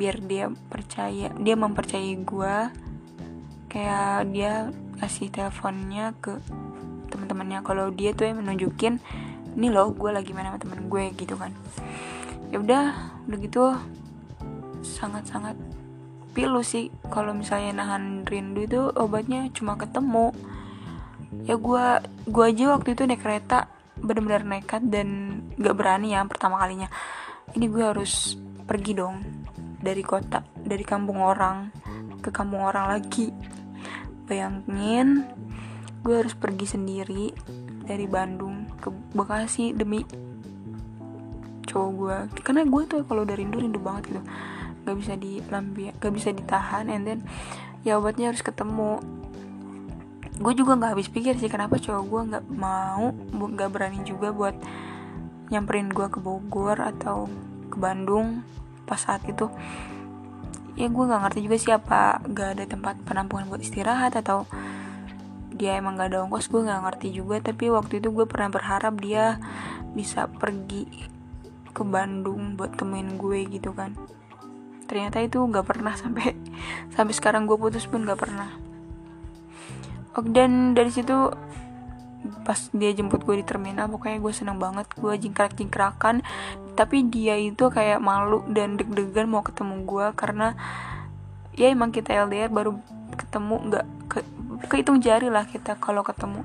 biar 0.01 0.17
dia 0.25 0.49
percaya 0.73 1.29
dia 1.37 1.55
mempercayai 1.61 2.17
gue 2.25 2.57
kayak 3.69 4.33
dia 4.33 4.73
kasih 4.97 5.29
teleponnya 5.29 6.17
ke 6.25 6.41
teman-temannya 7.13 7.61
kalau 7.61 7.93
dia 7.93 8.17
tuh 8.17 8.33
yang 8.33 8.41
menunjukin 8.41 8.97
ini 9.59 9.69
loh 9.69 9.93
gue 9.93 10.09
lagi 10.15 10.33
main 10.33 10.49
sama 10.49 10.63
temen 10.63 10.89
gue 10.89 11.05
gitu 11.21 11.35
kan. 11.37 11.53
Ya 12.49 12.63
udah 12.63 12.85
udah 13.29 13.39
gitu 13.45 13.63
sangat-sangat 14.81 15.59
pilu 16.31 16.63
sih 16.63 16.89
kalau 17.11 17.35
misalnya 17.35 17.83
nahan 17.83 18.23
rindu 18.27 18.65
itu 18.65 18.81
obatnya 18.95 19.51
cuma 19.51 19.75
ketemu. 19.75 20.31
Ya 21.47 21.59
gue 21.59 21.87
gue 22.27 22.45
aja 22.45 22.65
waktu 22.75 22.95
itu 22.95 23.03
naik 23.07 23.23
kereta 23.23 23.71
benar-benar 24.01 24.43
nekat 24.47 24.83
dan 24.89 25.41
gak 25.61 25.77
berani 25.77 26.15
ya 26.15 26.25
pertama 26.25 26.59
kalinya. 26.59 26.89
Ini 27.55 27.67
gue 27.67 27.85
harus 27.85 28.39
pergi 28.67 28.95
dong 28.95 29.23
dari 29.83 30.03
kota 30.07 30.47
dari 30.55 30.85
kampung 30.87 31.19
orang 31.21 31.71
ke 32.23 32.31
kampung 32.31 32.63
orang 32.63 32.95
lagi. 32.95 33.31
Bayangin 34.31 35.27
gue 36.01 36.15
harus 36.17 36.33
pergi 36.39 36.65
sendiri 36.65 37.35
dari 37.85 38.07
Bandung 38.07 38.71
ke 38.79 38.89
Bekasi 39.13 39.75
demi 39.75 40.01
cowok 41.71 41.91
gue 41.95 42.17
karena 42.43 42.63
gue 42.67 42.83
tuh 42.87 43.03
kalau 43.07 43.23
dari 43.23 43.47
rindu 43.47 43.63
rindu 43.63 43.79
banget 43.79 44.11
gitu 44.11 44.23
gak 44.85 44.97
bisa 44.97 45.15
dilambi 45.17 45.93
gak 46.01 46.13
bisa 46.15 46.33
ditahan 46.33 46.89
and 46.89 47.05
then 47.07 47.21
ya 47.85 47.97
obatnya 47.97 48.33
harus 48.33 48.45
ketemu. 48.45 49.01
Gue 50.41 50.57
juga 50.57 50.73
nggak 50.77 50.97
habis 50.97 51.09
pikir 51.13 51.37
sih 51.37 51.53
kenapa 51.53 51.77
cowok 51.77 52.05
gue 52.09 52.21
nggak 52.33 52.45
mau 52.57 53.13
nggak 53.33 53.71
berani 53.73 54.01
juga 54.09 54.33
buat 54.33 54.57
nyamperin 55.53 55.93
gue 55.93 56.07
ke 56.09 56.17
Bogor 56.21 56.81
atau 56.81 57.29
ke 57.69 57.77
Bandung 57.77 58.45
pas 58.89 59.01
saat 59.01 59.25
itu. 59.29 59.53
Ya 60.77 60.89
gue 60.89 61.05
nggak 61.05 61.29
ngerti 61.29 61.41
juga 61.45 61.57
siapa 61.61 62.25
gak 62.25 62.49
ada 62.57 62.65
tempat 62.65 62.97
penampungan 63.05 63.53
buat 63.53 63.61
istirahat 63.61 64.17
atau 64.17 64.49
dia 65.53 65.77
emang 65.77 66.01
gak 66.01 66.09
ada 66.09 66.25
ongkos 66.25 66.49
gue 66.49 66.65
nggak 66.65 66.89
ngerti 66.89 67.09
juga. 67.13 67.37
Tapi 67.45 67.69
waktu 67.69 68.01
itu 68.01 68.09
gue 68.09 68.25
pernah 68.25 68.49
berharap 68.49 68.97
dia 68.97 69.37
bisa 69.93 70.25
pergi 70.25 70.89
ke 71.71 71.83
Bandung 71.85 72.57
buat 72.57 72.75
temuin 72.81 73.21
gue 73.21 73.45
gitu 73.51 73.77
kan 73.77 73.95
ternyata 74.91 75.23
itu 75.23 75.39
nggak 75.39 75.63
pernah 75.63 75.95
sampai 75.95 76.35
sampai 76.99 77.15
sekarang 77.15 77.47
gue 77.47 77.55
putus 77.55 77.87
pun 77.87 78.03
nggak 78.03 78.19
pernah. 78.19 78.51
Oh, 80.19 80.27
dan 80.27 80.75
dari 80.75 80.91
situ 80.91 81.15
pas 82.43 82.59
dia 82.75 82.91
jemput 82.91 83.23
gue 83.23 83.39
di 83.39 83.47
terminal 83.47 83.87
pokoknya 83.87 84.19
gue 84.19 84.33
seneng 84.35 84.59
banget 84.59 84.91
gue 84.99 85.15
jingkrak 85.17 85.57
jingkrakan 85.57 86.21
tapi 86.75 87.07
dia 87.07 87.39
itu 87.39 87.71
kayak 87.71 88.03
malu 88.03 88.43
dan 88.51 88.77
deg-degan 88.77 89.31
mau 89.31 89.41
ketemu 89.41 89.87
gue 89.87 90.07
karena 90.19 90.59
ya 91.55 91.71
emang 91.71 91.95
kita 91.95 92.11
LDR 92.27 92.51
baru 92.51 92.77
ketemu 93.15 93.55
nggak 93.71 93.87
ke, 94.11 94.19
kehitung 94.67 94.99
jari 94.99 95.31
lah 95.31 95.47
kita 95.47 95.79
kalau 95.79 96.03
ketemu. 96.03 96.43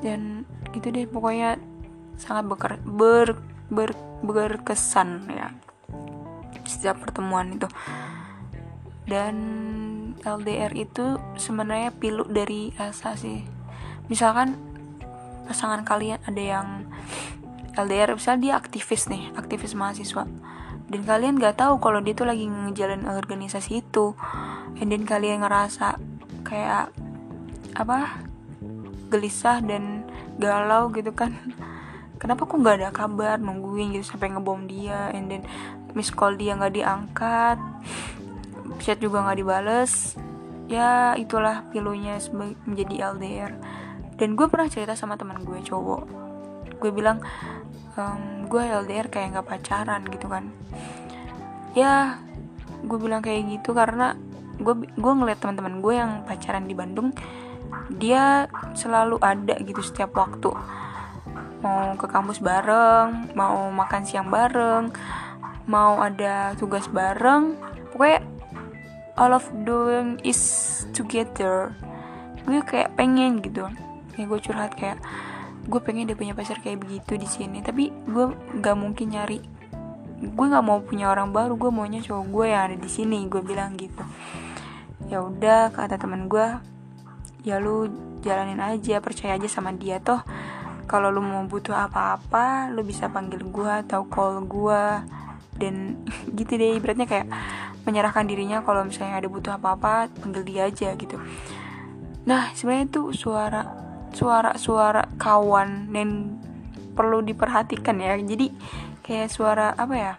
Dan 0.00 0.48
itu 0.72 0.88
deh 0.88 1.04
pokoknya 1.04 1.60
sangat 2.16 2.48
beker, 2.48 2.72
ber, 2.86 3.36
ber, 3.68 3.92
berkesan 4.24 5.28
ya 5.28 5.52
setiap 6.80 7.04
pertemuan 7.04 7.52
itu. 7.52 7.68
Dan 9.04 9.36
LDR 10.24 10.72
itu 10.72 11.20
sebenarnya 11.36 11.92
pilu 11.92 12.24
dari 12.24 12.72
rasa 12.80 13.20
sih. 13.20 13.44
Misalkan 14.08 14.56
pasangan 15.44 15.84
kalian 15.84 16.24
ada 16.24 16.40
yang 16.40 16.88
LDR 17.76 18.16
misalnya 18.16 18.40
dia 18.40 18.54
aktivis 18.56 19.12
nih 19.12 19.28
aktivis 19.36 19.76
mahasiswa. 19.76 20.24
Dan 20.90 21.04
kalian 21.04 21.36
gak 21.36 21.60
tahu 21.60 21.78
kalau 21.84 22.00
dia 22.00 22.16
tuh 22.16 22.24
lagi 22.24 22.48
ngejalan 22.48 23.04
organisasi 23.04 23.84
itu. 23.84 24.16
Dan 24.80 25.04
kalian 25.04 25.44
ngerasa 25.44 26.00
kayak 26.48 26.88
apa 27.76 28.24
gelisah 29.12 29.60
dan 29.60 30.08
galau 30.40 30.88
gitu 30.96 31.12
kan 31.12 31.36
kenapa 32.20 32.44
kok 32.44 32.60
nggak 32.60 32.76
ada 32.84 32.90
kabar 32.92 33.40
nungguin 33.40 33.96
gitu 33.96 34.04
sampai 34.14 34.30
ngebom 34.30 34.68
dia 34.68 35.08
and 35.16 35.32
then 35.32 35.42
miss 35.96 36.12
call 36.12 36.36
dia 36.36 36.54
nggak 36.54 36.76
diangkat 36.76 37.58
chat 38.80 38.98
juga 38.98 39.22
nggak 39.22 39.38
dibales. 39.38 40.16
Ya 40.70 41.18
itulah 41.18 41.66
pilunya 41.74 42.16
menjadi 42.64 43.10
LDR 43.14 43.52
dan 44.16 44.38
gue 44.38 44.46
pernah 44.46 44.70
cerita 44.70 44.94
sama 44.94 45.20
teman 45.20 45.42
gue 45.42 45.58
cowok. 45.60 46.02
Gue 46.80 46.90
bilang 46.90 47.20
ehm, 47.98 48.46
gue 48.46 48.62
LDR 48.62 49.10
kayak 49.12 49.36
nggak 49.36 49.46
pacaran 49.46 50.02
gitu 50.08 50.26
kan. 50.30 50.48
Ya 51.76 52.18
gue 52.80 52.98
bilang 52.98 53.20
kayak 53.20 53.60
gitu 53.60 53.76
karena 53.76 54.16
gue 54.60 54.74
gue 54.96 55.12
ngeliat 55.12 55.40
teman-teman 55.40 55.80
gue 55.80 55.94
yang 55.96 56.12
pacaran 56.24 56.64
di 56.68 56.76
Bandung 56.76 57.12
dia 57.90 58.48
selalu 58.76 59.20
ada 59.20 59.56
gitu 59.62 59.80
setiap 59.80 60.16
waktu 60.16 60.52
mau 61.60 61.92
ke 61.96 62.08
kampus 62.08 62.40
bareng 62.40 63.36
mau 63.36 63.68
makan 63.68 64.02
siang 64.08 64.32
bareng 64.32 64.92
mau 65.70 66.02
ada 66.02 66.58
tugas 66.58 66.90
bareng. 66.90 67.54
Pokoknya 67.94 68.26
all 69.14 69.30
of 69.38 69.46
doing 69.62 70.18
is 70.26 70.42
together. 70.90 71.70
Gue 72.42 72.58
kayak 72.66 72.98
pengen 72.98 73.38
gitu. 73.38 73.70
Kayak 74.18 74.26
gue 74.26 74.40
curhat 74.50 74.72
kayak 74.74 74.98
gue 75.70 75.80
pengen 75.82 76.10
dia 76.10 76.18
punya 76.18 76.34
pacar 76.34 76.58
kayak 76.58 76.82
begitu 76.82 77.14
di 77.14 77.28
sini. 77.30 77.62
Tapi 77.62 77.94
gue 78.10 78.26
nggak 78.58 78.76
mungkin 78.76 79.14
nyari 79.14 79.38
gue 80.20 80.46
nggak 80.50 80.64
mau 80.66 80.82
punya 80.82 81.14
orang 81.14 81.30
baru. 81.30 81.54
Gue 81.54 81.70
maunya 81.70 82.02
cowok 82.02 82.26
gue 82.26 82.46
yang 82.50 82.62
ada 82.66 82.76
di 82.76 82.90
sini 82.90 83.30
gue 83.30 83.40
bilang 83.46 83.78
gitu. 83.78 84.02
Ya 85.06 85.22
udah 85.22 85.70
kata 85.70 85.96
teman 86.02 86.26
gue 86.26 86.46
ya 87.40 87.56
lu 87.56 87.88
jalanin 88.20 88.60
aja 88.60 89.00
percaya 89.00 89.40
aja 89.40 89.48
sama 89.48 89.72
dia 89.72 89.96
toh 89.96 90.20
kalau 90.90 91.14
lu 91.14 91.22
mau 91.22 91.46
butuh 91.46 91.86
apa-apa 91.86 92.74
lu 92.74 92.82
bisa 92.82 93.06
panggil 93.06 93.46
gue 93.46 93.70
atau 93.86 94.02
call 94.10 94.42
gue 94.42 94.82
dan 95.62 96.02
gitu 96.38 96.58
deh 96.58 96.74
ibaratnya 96.74 97.06
kayak 97.06 97.30
menyerahkan 97.86 98.26
dirinya 98.26 98.66
kalau 98.66 98.82
misalnya 98.82 99.22
ada 99.22 99.30
butuh 99.30 99.54
apa-apa 99.54 100.10
panggil 100.18 100.42
dia 100.42 100.66
aja 100.66 100.90
gitu. 100.98 101.14
Nah 102.26 102.50
sebenarnya 102.58 102.90
itu 102.90 103.02
suara 103.14 103.62
suara 104.10 104.58
suara 104.58 105.06
kawan 105.14 105.94
dan 105.94 106.34
perlu 106.98 107.22
diperhatikan 107.22 108.02
ya. 108.02 108.18
Jadi 108.18 108.50
kayak 109.06 109.30
suara 109.30 109.72
apa 109.78 109.94
ya? 109.94 110.14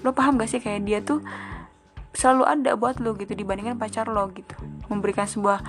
Lo 0.00 0.16
paham 0.16 0.40
gak 0.40 0.48
sih 0.48 0.64
kayak 0.64 0.82
dia 0.88 0.98
tuh 1.04 1.20
selalu 2.16 2.48
ada 2.48 2.72
buat 2.74 3.02
lo 3.04 3.12
gitu 3.20 3.36
dibandingkan 3.36 3.76
pacar 3.76 4.08
lo 4.08 4.32
gitu. 4.32 4.56
Memberikan 4.88 5.28
sebuah 5.28 5.60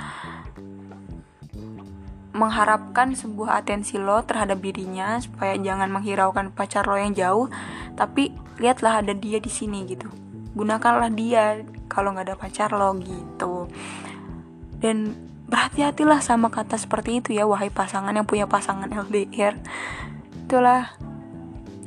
mengharapkan 2.35 3.15
sebuah 3.15 3.63
atensi 3.63 3.95
lo 3.95 4.19
terhadap 4.27 4.59
dirinya 4.59 5.15
supaya 5.23 5.55
jangan 5.55 5.87
menghiraukan 5.87 6.51
pacar 6.51 6.83
lo 6.83 6.99
yang 6.99 7.15
jauh 7.15 7.47
tapi 7.95 8.35
lihatlah 8.59 8.99
ada 8.99 9.15
dia 9.15 9.39
di 9.39 9.47
sini 9.47 9.87
gitu. 9.87 10.11
Gunakanlah 10.51 11.11
dia 11.15 11.63
kalau 11.87 12.11
nggak 12.11 12.27
ada 12.27 12.35
pacar 12.35 12.75
lo 12.75 12.91
gitu. 12.99 13.71
Dan 14.83 15.15
berhati-hatilah 15.47 16.19
sama 16.19 16.51
kata 16.51 16.75
seperti 16.75 17.23
itu 17.23 17.29
ya 17.31 17.47
wahai 17.47 17.71
pasangan 17.71 18.11
yang 18.11 18.27
punya 18.27 18.49
pasangan 18.49 18.91
LDR 18.91 19.55
itulah 20.45 20.91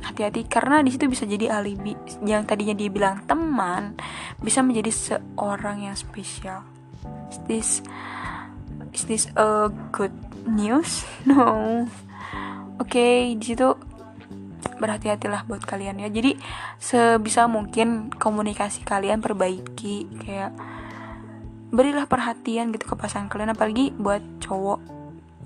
hati-hati 0.01 0.47
karena 0.49 0.81
di 0.81 0.91
situ 0.91 1.13
bisa 1.13 1.29
jadi 1.29 1.61
alibi. 1.61 1.93
Yang 2.25 2.43
tadinya 2.49 2.75
dia 2.75 2.89
bilang 2.89 3.23
teman 3.29 4.01
bisa 4.41 4.65
menjadi 4.65 4.89
seorang 4.89 5.85
yang 5.93 5.97
spesial. 5.99 6.65
Is 7.29 7.39
this 7.45 7.69
is 8.97 9.05
this 9.05 9.25
a 9.37 9.69
good 9.93 10.28
news? 10.49 11.05
No. 11.29 11.85
Oke 12.79 12.95
okay, 12.95 13.15
di 13.35 13.53
situ 13.53 13.75
berhati-hatilah 14.79 15.45
buat 15.45 15.67
kalian 15.67 16.01
ya. 16.01 16.09
Jadi 16.09 16.39
sebisa 16.79 17.51
mungkin 17.51 18.15
komunikasi 18.15 18.87
kalian 18.87 19.19
perbaiki 19.19 20.07
kayak 20.23 20.55
berilah 21.69 22.09
perhatian 22.09 22.73
gitu 22.73 22.89
ke 22.89 22.95
pasangan 22.97 23.29
kalian 23.29 23.53
apalagi 23.53 23.93
buat 23.93 24.25
cowok 24.41 24.81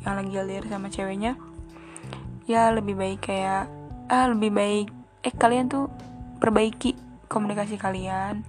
yang 0.07 0.15
lagi 0.21 0.33
LDR 0.37 0.67
sama 0.69 0.93
ceweknya. 0.93 1.35
Ya 2.45 2.69
lebih 2.71 2.95
baik 2.95 3.27
kayak 3.27 3.67
ah 4.13 4.29
lebih 4.29 4.53
baik 4.53 4.87
eh 5.25 5.35
kalian 5.35 5.73
tuh 5.73 5.89
perbaiki 6.39 6.95
komunikasi 7.33 7.81
kalian. 7.81 8.45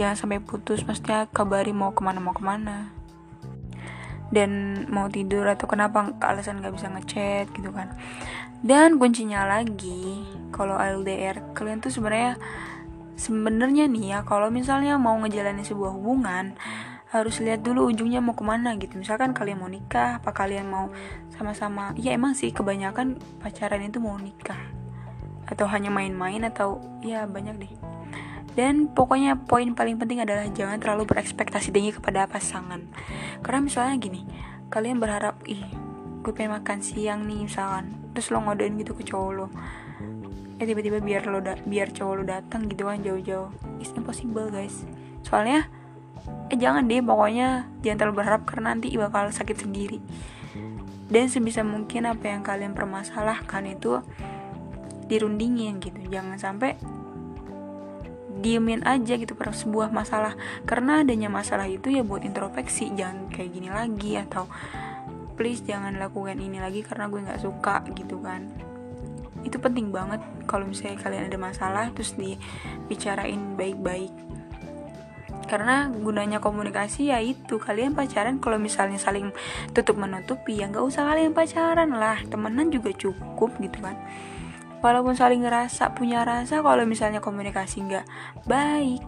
Jangan 0.00 0.16
sampai 0.16 0.40
putus 0.40 0.82
maksudnya 0.88 1.28
kabari 1.28 1.76
mau 1.76 1.92
ke 1.92 2.00
mana 2.00 2.18
mau 2.20 2.32
ke 2.32 2.40
mana 2.40 2.95
dan 4.36 4.84
mau 4.92 5.08
tidur 5.08 5.48
atau 5.48 5.64
kenapa 5.64 6.12
alasan 6.20 6.60
gak 6.60 6.76
bisa 6.76 6.92
ngechat 6.92 7.48
gitu 7.56 7.72
kan. 7.72 7.96
Dan 8.60 9.00
kuncinya 9.00 9.48
lagi 9.48 10.28
kalau 10.52 10.76
LDR 10.76 11.56
kalian 11.56 11.80
tuh 11.80 11.88
sebenarnya 11.88 12.36
sebenarnya 13.16 13.88
nih 13.88 14.04
ya 14.12 14.18
kalau 14.28 14.52
misalnya 14.52 15.00
mau 15.00 15.16
ngejalanin 15.24 15.64
sebuah 15.64 15.96
hubungan 15.96 16.52
harus 17.08 17.40
lihat 17.40 17.64
dulu 17.64 17.88
ujungnya 17.88 18.20
mau 18.20 18.36
ke 18.36 18.44
mana 18.44 18.76
gitu. 18.76 19.00
Misalkan 19.00 19.32
kalian 19.32 19.56
mau 19.56 19.72
nikah 19.72 20.20
apa 20.20 20.36
kalian 20.36 20.68
mau 20.68 20.92
sama-sama 21.32 21.96
ya 21.96 22.12
emang 22.12 22.36
sih 22.36 22.52
kebanyakan 22.52 23.16
pacaran 23.40 23.80
itu 23.88 24.04
mau 24.04 24.20
nikah. 24.20 24.60
Atau 25.48 25.64
hanya 25.72 25.88
main-main 25.88 26.44
atau 26.44 26.82
ya 27.00 27.24
banyak 27.24 27.56
deh 27.56 27.95
dan 28.56 28.88
pokoknya 28.88 29.36
poin 29.36 29.76
paling 29.76 30.00
penting 30.00 30.24
adalah 30.24 30.48
jangan 30.48 30.80
terlalu 30.80 31.04
berekspektasi 31.04 31.70
tinggi 31.70 31.92
kepada 31.92 32.24
pasangan. 32.24 32.88
Karena 33.44 33.60
misalnya 33.60 34.00
gini, 34.00 34.24
kalian 34.72 34.96
berharap, 34.96 35.36
ih, 35.44 35.60
gue 36.24 36.32
pengen 36.32 36.56
makan 36.56 36.80
siang 36.80 37.28
nih 37.28 37.44
misalkan, 37.44 37.92
terus 38.16 38.32
lo 38.32 38.40
ngodain 38.40 38.72
gitu 38.80 38.96
ke 38.96 39.04
cowok 39.04 39.30
lo. 39.36 39.46
Eh 40.56 40.64
tiba-tiba 40.64 41.04
biar 41.04 41.28
lo 41.28 41.44
da 41.44 41.52
biar 41.68 41.92
cowok 41.92 42.14
lo 42.16 42.24
datang 42.24 42.64
gitu 42.72 42.88
kan 42.88 43.04
jauh-jauh. 43.04 43.52
It's 43.76 43.92
impossible 43.92 44.48
guys. 44.48 44.88
Soalnya 45.20 45.68
eh 46.48 46.56
jangan 46.56 46.88
deh 46.88 47.04
pokoknya 47.04 47.68
jangan 47.84 47.98
terlalu 48.00 48.24
berharap 48.24 48.42
karena 48.48 48.72
nanti 48.72 48.88
bakal 48.96 49.28
sakit 49.28 49.68
sendiri. 49.68 50.00
Dan 51.12 51.28
sebisa 51.28 51.60
mungkin 51.60 52.08
apa 52.08 52.32
yang 52.32 52.40
kalian 52.40 52.72
permasalahkan 52.72 53.68
itu 53.68 54.00
dirundingin 55.12 55.78
gitu. 55.78 56.00
Jangan 56.08 56.40
sampai 56.40 56.80
diemin 58.40 58.84
aja 58.84 59.16
gitu 59.16 59.32
pada 59.32 59.52
sebuah 59.52 59.92
masalah. 59.92 60.36
Karena 60.68 61.02
adanya 61.02 61.32
masalah 61.32 61.68
itu 61.68 61.88
ya 61.92 62.04
buat 62.04 62.22
introspeksi 62.22 62.92
jangan 62.96 63.32
kayak 63.32 63.50
gini 63.52 63.68
lagi 63.72 64.12
atau 64.20 64.48
please 65.36 65.64
jangan 65.64 65.96
lakukan 66.00 66.40
ini 66.40 66.60
lagi 66.60 66.80
karena 66.80 67.08
gue 67.12 67.20
nggak 67.20 67.42
suka 67.42 67.84
gitu 67.92 68.20
kan. 68.20 68.48
Itu 69.44 69.62
penting 69.62 69.94
banget 69.94 70.20
kalau 70.48 70.66
misalnya 70.66 70.98
kalian 71.00 71.28
ada 71.28 71.38
masalah 71.38 71.84
terus 71.92 72.16
dibicarain 72.16 73.54
baik-baik. 73.54 74.12
Karena 75.46 75.86
gunanya 75.86 76.42
komunikasi 76.42 77.14
ya 77.14 77.22
itu 77.22 77.62
kalian 77.62 77.94
pacaran 77.94 78.42
kalau 78.42 78.58
misalnya 78.58 78.98
saling 78.98 79.30
tutup 79.70 79.94
menutupi 79.94 80.58
ya 80.58 80.66
nggak 80.66 80.82
usah 80.82 81.06
kalian 81.06 81.30
pacaran 81.30 81.94
lah 81.94 82.18
temenan 82.26 82.74
juga 82.74 82.90
cukup 82.90 83.54
gitu 83.62 83.78
kan 83.78 83.94
walaupun 84.86 85.18
saling 85.18 85.42
ngerasa 85.42 85.98
punya 85.98 86.22
rasa 86.22 86.62
kalau 86.62 86.86
misalnya 86.86 87.18
komunikasi 87.18 87.82
nggak 87.82 88.06
baik 88.46 89.02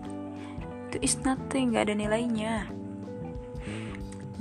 itu 0.91 0.99
is 1.05 1.15
nothing 1.23 1.71
nggak 1.71 1.87
ada 1.87 1.95
nilainya. 1.95 2.67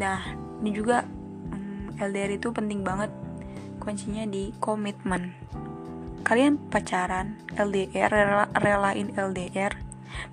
Nah 0.02 0.34
ini 0.64 0.72
juga 0.74 1.06
hmm, 1.06 2.02
LDR 2.02 2.42
itu 2.42 2.50
penting 2.50 2.82
banget 2.82 3.14
kuncinya 3.78 4.26
di 4.26 4.50
komitmen. 4.58 5.38
Kalian 6.26 6.58
pacaran 6.74 7.38
LDR 7.54 8.10
rela, 8.10 8.50
relain 8.58 9.14
LDR 9.14 9.78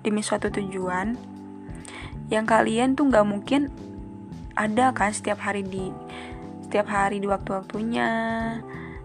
demi 0.01 0.25
suatu 0.25 0.49
tujuan 0.49 1.13
yang 2.33 2.49
kalian 2.49 2.97
tuh 2.97 3.05
nggak 3.05 3.27
mungkin 3.27 3.69
ada 4.57 4.89
kan 4.95 5.13
setiap 5.13 5.37
hari 5.45 5.61
di 5.61 5.93
setiap 6.65 6.89
hari 6.89 7.21
di 7.21 7.27
waktu-waktunya 7.29 8.09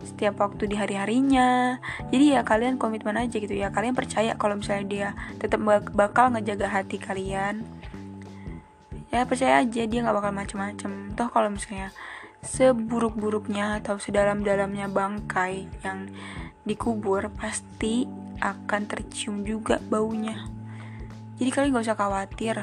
setiap 0.04 0.40
waktu 0.40 0.69
di 0.71 0.76
hari-harinya. 0.76 1.80
Jadi 2.09 2.37
ya 2.37 2.40
kalian 2.45 2.76
komitmen 2.80 3.16
aja 3.16 3.37
gitu 3.37 3.52
ya. 3.52 3.69
Kalian 3.73 3.97
percaya 3.97 4.37
kalau 4.37 4.59
misalnya 4.59 4.87
dia 4.88 5.09
tetap 5.37 5.61
bakal 5.92 6.33
ngejaga 6.33 6.69
hati 6.69 6.97
kalian. 6.97 7.64
Ya 9.11 9.26
percaya 9.26 9.61
aja 9.61 9.83
dia 9.85 9.99
nggak 10.00 10.16
bakal 10.16 10.33
macem-macem. 10.33 10.92
Toh 11.19 11.28
kalau 11.28 11.50
misalnya 11.50 11.90
seburuk-buruknya 12.40 13.85
atau 13.85 14.00
sedalam-dalamnya 14.00 14.88
bangkai 14.88 15.69
yang 15.85 16.09
dikubur 16.64 17.28
pasti 17.37 18.09
akan 18.40 18.88
tercium 18.88 19.45
juga 19.45 19.76
baunya. 19.80 20.49
Jadi 21.37 21.50
kalian 21.52 21.73
gak 21.76 21.87
usah 21.88 21.99
khawatir. 22.00 22.57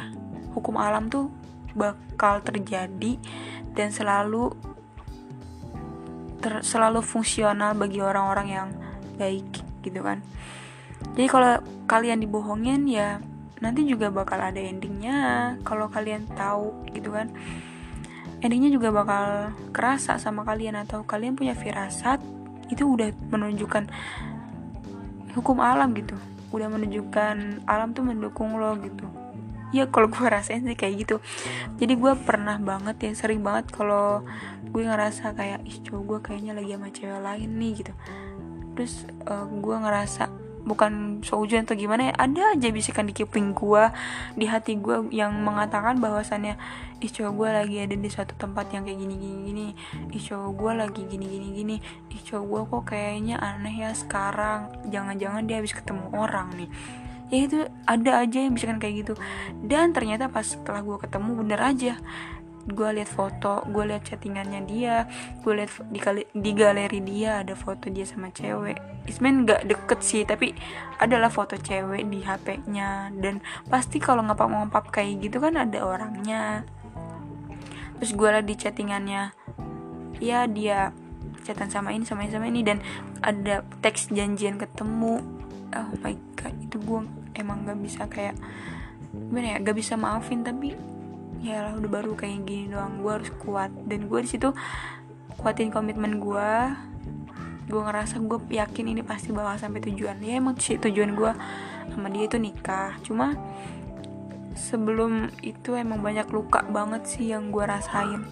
Hukum 0.54 0.78
alam 0.78 1.10
tuh 1.10 1.30
bakal 1.78 2.42
terjadi 2.42 3.22
dan 3.78 3.94
selalu 3.94 4.54
ter, 6.40 6.62
selalu 6.62 7.04
fungsional 7.04 7.74
bagi 7.74 8.00
orang-orang 8.02 8.48
yang 8.48 8.70
baik 9.18 9.48
gitu 9.84 10.02
kan. 10.02 10.22
Jadi 11.14 11.28
kalau 11.30 11.62
kalian 11.90 12.22
dibohongin 12.22 12.86
ya 12.90 13.22
nanti 13.62 13.86
juga 13.86 14.14
bakal 14.14 14.42
ada 14.42 14.58
endingnya. 14.58 15.56
Kalau 15.66 15.90
kalian 15.90 16.26
tahu 16.34 16.74
gitu 16.94 17.14
kan. 17.14 17.30
Endingnya 18.38 18.70
juga 18.70 18.94
bakal 18.94 19.54
kerasa 19.74 20.22
sama 20.22 20.46
kalian 20.46 20.78
atau 20.86 21.02
kalian 21.02 21.34
punya 21.34 21.58
firasat 21.58 22.22
itu 22.70 22.86
udah 22.86 23.10
menunjukkan 23.34 23.90
hukum 25.34 25.58
alam 25.58 25.94
gitu. 25.98 26.14
Udah 26.54 26.70
menunjukkan 26.70 27.66
alam 27.66 27.92
tuh 27.92 28.06
mendukung 28.06 28.56
lo 28.62 28.78
gitu 28.80 29.27
ya 29.76 29.90
kalau 29.92 30.08
gue 30.08 30.26
rasain 30.28 30.64
sih 30.64 30.78
kayak 30.78 31.08
gitu. 31.08 31.16
Jadi 31.80 31.94
gue 32.00 32.14
pernah 32.16 32.56
banget 32.60 32.96
ya 33.04 33.12
sering 33.16 33.44
banget 33.44 33.72
kalau 33.72 34.24
gue 34.68 34.84
ngerasa 34.84 35.36
kayak 35.36 35.64
ih 35.68 35.80
cowok 35.84 36.04
gue 36.04 36.20
kayaknya 36.32 36.54
lagi 36.56 36.72
sama 36.76 36.90
cewek 36.92 37.22
lain 37.22 37.50
nih 37.60 37.72
gitu. 37.84 37.94
Terus 38.78 38.94
uh, 39.28 39.46
gue 39.48 39.76
ngerasa 39.76 40.48
bukan 40.68 41.24
seujuan 41.24 41.64
atau 41.64 41.80
gimana 41.80 42.12
ya 42.12 42.14
ada 42.20 42.42
aja 42.52 42.68
bisikan 42.76 43.08
di 43.08 43.16
kipling 43.16 43.56
gue 43.56 43.88
di 44.36 44.52
hati 44.52 44.76
gue 44.76 45.08
yang 45.16 45.32
mengatakan 45.40 45.96
bahwasannya 46.04 46.60
ih 47.00 47.08
cowok 47.08 47.34
gue 47.40 47.50
lagi 47.56 47.76
ada 47.88 47.96
di 47.96 48.10
suatu 48.12 48.36
tempat 48.36 48.76
yang 48.76 48.84
kayak 48.84 49.00
gini 49.00 49.16
gini 49.16 49.38
gini 49.48 49.68
ih 50.12 50.20
cowok 50.20 50.52
gue 50.60 50.72
lagi 50.76 51.02
gini 51.08 51.24
gini 51.24 51.48
gini 51.56 51.76
ih 52.12 52.22
cowok 52.28 52.44
gue 52.44 52.62
kok 52.68 52.84
kayaknya 52.92 53.40
aneh 53.40 53.76
ya 53.80 53.96
sekarang. 53.96 54.92
Jangan-jangan 54.92 55.48
dia 55.48 55.64
habis 55.64 55.72
ketemu 55.72 56.04
orang 56.12 56.52
nih 56.60 56.70
ya 57.28 57.40
itu 57.44 57.68
ada 57.84 58.24
aja 58.24 58.38
yang 58.40 58.56
bisa 58.56 58.72
kan 58.72 58.80
kayak 58.80 59.08
gitu. 59.08 59.14
Dan 59.64 59.92
ternyata 59.92 60.32
pas 60.32 60.48
setelah 60.48 60.84
gue 60.84 60.98
ketemu 61.00 61.30
bener 61.36 61.60
aja. 61.60 61.94
Gue 62.68 62.90
lihat 63.00 63.08
foto 63.08 63.64
gue 63.72 63.84
lihat 63.88 64.04
chattingannya 64.04 64.68
dia 64.68 65.08
gue 65.40 65.54
lihat 65.56 65.72
di, 65.88 66.04
di 66.36 66.52
galeri 66.52 67.00
dia 67.00 67.40
ada 67.40 67.56
foto 67.56 67.88
dia 67.88 68.04
sama 68.04 68.28
cewek. 68.32 68.76
Ismen 69.08 69.48
nggak 69.48 69.72
deket 69.72 70.00
sih 70.04 70.24
tapi 70.28 70.52
adalah 71.00 71.32
foto 71.32 71.56
cewek 71.56 72.04
di 72.12 72.20
HP-nya 72.28 73.16
dan 73.16 73.40
pasti 73.72 74.04
kalau 74.04 74.20
ngapap-ngapap 74.28 74.92
kayak 74.92 75.24
gitu 75.24 75.40
kan 75.40 75.56
ada 75.56 75.80
orangnya. 75.84 76.68
Terus 78.04 78.12
gue 78.14 78.30
lihat 78.36 78.46
di 78.46 78.56
chattingannya 78.60 79.32
ya 80.20 80.44
dia 80.50 80.92
chatan 81.48 81.72
sama 81.72 81.96
ini 81.96 82.04
sama 82.04 82.28
ini 82.28 82.32
sama 82.36 82.52
ini. 82.52 82.62
Dan 82.68 82.84
ada 83.24 83.64
teks 83.80 84.12
janjian 84.12 84.60
ketemu. 84.60 85.24
Oh 85.72 85.92
my 86.04 86.16
god 86.36 86.56
itu 86.60 86.78
gue 86.84 87.02
emang 87.38 87.64
gak 87.64 87.80
bisa 87.80 88.10
kayak 88.10 88.36
gimana 89.14 89.56
ya 89.56 89.58
gak 89.64 89.78
bisa 89.78 89.94
maafin 89.96 90.44
tapi 90.44 90.74
ya 91.42 91.62
lah 91.70 91.74
udah 91.78 91.90
baru 91.90 92.18
kayak 92.18 92.46
gini 92.46 92.74
doang. 92.74 93.02
Gue 93.02 93.12
harus 93.22 93.32
kuat. 93.42 93.70
Dan 93.86 94.10
gue 94.10 94.20
di 94.26 94.30
situ 94.30 94.50
kuatin 95.38 95.70
komitmen 95.70 96.18
gue 96.18 96.52
gue 97.68 97.82
ngerasa 97.84 98.24
gue 98.24 98.40
yakin 98.48 98.96
ini 98.96 99.04
pasti 99.04 99.36
bakal 99.36 99.60
sampai 99.60 99.84
tujuan. 99.84 100.18
Ya 100.24 100.40
emang 100.40 100.58
sih 100.58 100.80
tujuan 100.80 101.14
gue 101.14 101.32
sama 101.92 102.08
dia 102.10 102.26
itu 102.26 102.38
nikah. 102.40 102.96
Cuma 103.04 103.36
sebelum 104.58 105.30
itu 105.46 105.78
emang 105.78 106.02
banyak 106.02 106.26
luka 106.34 106.66
banget 106.66 107.06
sih 107.06 107.36
yang 107.36 107.54
gue 107.54 107.64
rasain. 107.64 108.26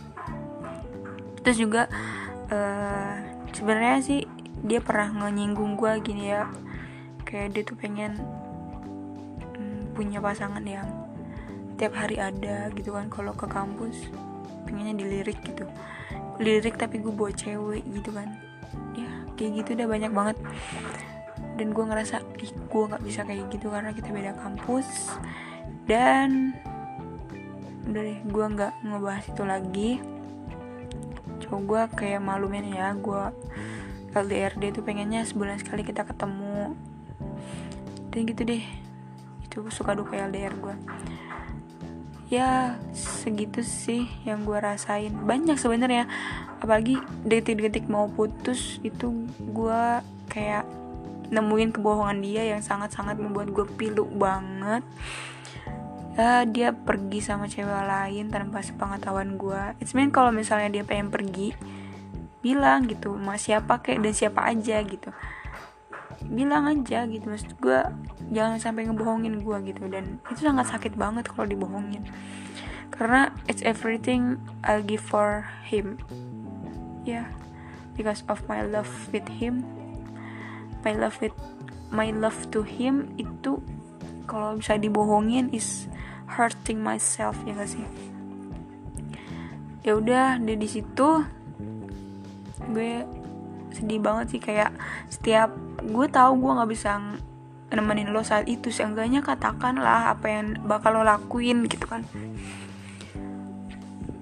Terus 1.45 1.57
juga 1.61 1.85
uh, 2.49 3.13
sebenarnya 3.53 4.01
sih 4.01 4.21
dia 4.65 4.81
pernah 4.81 5.29
nyinggung 5.29 5.77
gue 5.77 5.91
gini 6.01 6.31
ya. 6.31 6.49
Kayak 7.27 7.47
dia 7.53 7.63
tuh 7.67 7.77
pengen 7.77 8.17
punya 9.95 10.19
pasangan 10.19 10.61
yang 10.61 10.85
tiap 11.79 11.95
hari 11.95 12.19
ada 12.19 12.67
gitu 12.75 12.93
kan. 12.95 13.07
Kalau 13.07 13.31
ke 13.31 13.47
kampus 13.47 14.11
pengennya 14.67 14.95
dilirik 14.99 15.39
gitu. 15.43 15.63
Lirik 16.37 16.75
tapi 16.75 16.99
gue 16.99 17.15
bawa 17.15 17.31
cewek 17.31 17.83
gitu 17.87 18.11
kan. 18.11 18.35
Ya 18.95 19.09
kayak 19.39 19.63
gitu 19.63 19.69
udah 19.79 19.87
banyak 19.87 20.11
banget. 20.11 20.37
Dan 21.55 21.71
gue 21.71 21.83
ngerasa 21.87 22.19
ih 22.43 22.51
gue 22.51 22.83
nggak 22.91 23.03
bisa 23.07 23.23
kayak 23.23 23.47
gitu 23.47 23.71
karena 23.71 23.95
kita 23.95 24.11
beda 24.11 24.35
kampus. 24.35 25.15
Dan 25.87 26.51
udah 27.87 28.01
deh 28.01 28.19
gue 28.27 28.45
nggak 28.51 28.73
ngebahas 28.83 29.25
itu 29.31 29.43
lagi. 29.47 29.91
Cowok 31.45 31.61
gue 31.63 31.81
kayak 32.03 32.21
malumin 32.23 32.67
ya 32.71 32.91
gue 32.95 33.23
LDRD 34.15 34.79
tuh 34.79 34.83
pengennya 34.83 35.27
sebulan 35.27 35.59
sekali 35.59 35.83
kita 35.83 36.07
ketemu. 36.07 36.71
Dan 38.11 38.19
gitu 38.31 38.47
deh 38.47 38.84
itu 39.55 39.63
suka 39.71 39.95
duka 39.95 40.19
LDR 40.19 40.51
gue 40.59 40.75
ya 42.25 42.73
segitu 42.93 43.61
sih 43.61 44.09
yang 44.25 44.45
gue 44.45 44.57
rasain. 44.57 45.13
Banyak 45.13 45.61
sebenarnya. 45.61 46.09
Apalagi 46.57 46.97
detik-detik 47.21 47.85
mau 47.85 48.09
putus 48.09 48.81
itu 48.81 49.29
gue 49.37 49.83
kayak 50.31 50.65
nemuin 51.29 51.73
kebohongan 51.73 52.21
dia 52.21 52.43
yang 52.55 52.61
sangat-sangat 52.61 53.17
membuat 53.17 53.53
gue 53.53 53.65
pilu 53.77 54.09
banget. 54.09 54.81
Ya, 56.15 56.47
dia 56.47 56.71
pergi 56.71 57.19
sama 57.19 57.51
cewek 57.51 57.75
lain 57.75 58.31
tanpa 58.31 58.63
sepengetahuan 58.63 59.35
gue 59.35 59.75
it's 59.83 59.91
mean 59.91 60.15
kalau 60.15 60.31
misalnya 60.31 60.79
dia 60.79 60.83
pengen 60.87 61.11
pergi 61.11 61.51
bilang 62.39 62.87
gitu 62.87 63.19
mas 63.19 63.43
siapa 63.43 63.83
kek? 63.83 63.99
Dan 63.99 64.15
siapa 64.15 64.47
aja 64.47 64.79
gitu 64.79 65.11
bilang 66.23 66.69
aja 66.69 67.03
gitu. 67.09 67.27
Maksud 67.27 67.57
gue 67.59 67.79
jangan 68.31 68.57
sampai 68.61 68.87
ngebohongin 68.87 69.43
gue 69.43 69.57
gitu. 69.73 69.87
Dan 69.89 70.23
itu 70.31 70.41
sangat 70.43 70.71
sakit 70.71 70.95
banget 70.95 71.27
kalau 71.31 71.49
dibohongin. 71.49 72.05
Karena 72.93 73.33
it's 73.49 73.65
everything 73.65 74.39
I'll 74.63 74.85
give 74.85 75.03
for 75.03 75.49
him. 75.67 75.99
Yeah 77.03 77.27
because 77.95 78.23
of 78.27 78.43
my 78.47 78.61
love 78.61 78.91
with 79.11 79.25
him. 79.27 79.63
My 80.83 80.93
love 80.93 81.17
with 81.23 81.33
my 81.89 82.11
love 82.11 82.37
to 82.51 82.61
him 82.61 83.15
itu 83.17 83.63
kalau 84.29 84.59
bisa 84.59 84.77
dibohongin 84.77 85.49
is 85.55 85.89
hurting 86.29 86.83
myself 86.83 87.39
ya 87.47 87.57
gak 87.57 87.71
sih? 87.71 87.85
Ya 89.81 89.97
udah 89.97 90.37
dari 90.37 90.67
situ 90.67 91.25
gue 92.69 93.05
sedih 93.75 93.99
banget 93.99 94.31
sih 94.31 94.41
kayak 94.41 94.71
setiap 95.11 95.51
gue 95.83 96.07
tahu 96.07 96.39
gue 96.39 96.51
nggak 96.55 96.71
bisa 96.71 96.91
nemenin 97.75 98.15
lo 98.15 98.23
saat 98.23 98.47
itu 98.47 98.71
seenggaknya 98.71 99.19
katakanlah 99.19 100.15
apa 100.15 100.25
yang 100.31 100.55
bakal 100.63 100.95
lo 100.95 101.03
lakuin 101.03 101.67
gitu 101.67 101.85
kan. 101.85 102.07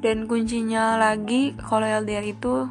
Dan 0.03 0.27
kuncinya 0.27 0.99
lagi 0.99 1.55
kalau 1.55 1.87
LDR 1.87 2.25
itu 2.27 2.67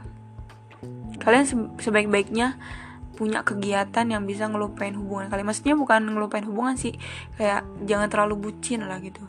kalian 1.22 1.46
sebaik-baiknya 1.78 2.58
punya 3.16 3.46
kegiatan 3.46 4.08
yang 4.08 4.26
bisa 4.26 4.50
ngelupain 4.50 4.92
hubungan 4.98 5.30
kalian. 5.30 5.46
Maksudnya 5.48 5.78
bukan 5.78 6.12
ngelupain 6.12 6.44
hubungan 6.44 6.74
sih 6.74 6.98
kayak 7.38 7.62
jangan 7.86 8.10
terlalu 8.10 8.50
bucin 8.50 8.84
lah 8.84 8.98
gitu. 8.98 9.22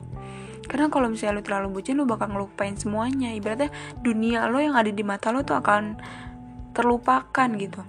Karena 0.65 0.87
kalau 0.87 1.11
misalnya 1.11 1.37
lo 1.39 1.43
terlalu 1.45 1.67
bucin 1.79 1.99
lo 1.99 2.07
bakal 2.07 2.31
ngelupain 2.33 2.73
semuanya. 2.79 3.35
Ibaratnya 3.35 3.69
dunia 4.01 4.47
lo 4.49 4.57
yang 4.57 4.73
ada 4.73 4.89
di 4.89 5.03
mata 5.05 5.29
lo 5.29 5.45
tuh 5.45 5.59
akan 5.59 5.99
terlupakan 6.73 7.49
gitu. 7.57 7.81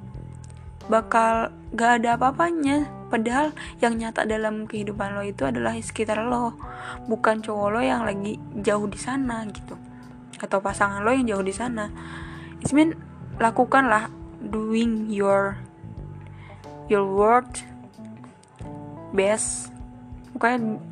Bakal 0.87 1.51
gak 1.73 2.05
ada 2.05 2.21
apa-apanya. 2.21 2.87
Padahal 3.09 3.57
yang 3.81 3.97
nyata 3.97 4.29
dalam 4.29 4.69
kehidupan 4.69 5.17
lo 5.17 5.23
itu 5.25 5.49
adalah 5.49 5.73
sekitar 5.81 6.21
lo. 6.29 6.57
Bukan 7.09 7.41
cowok 7.41 7.69
lo 7.73 7.81
yang 7.81 8.05
lagi 8.05 8.37
jauh 8.61 8.85
di 8.85 9.01
sana 9.01 9.43
gitu. 9.49 9.75
Atau 10.39 10.61
pasangan 10.61 11.01
lo 11.01 11.11
yang 11.15 11.25
jauh 11.25 11.45
di 11.45 11.55
sana. 11.55 11.89
It 12.61 12.71
mean 12.77 12.97
lakukanlah 13.41 14.13
doing 14.45 15.09
your 15.09 15.57
your 16.93 17.07
work 17.09 17.65
best. 19.17 19.73
Pokoknya 20.37 20.83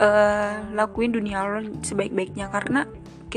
uh, 0.00 0.70
lakuin 0.72 1.12
dunia 1.12 1.44
lo 1.44 1.60
sebaik-baiknya. 1.82 2.48
Karena 2.48 2.86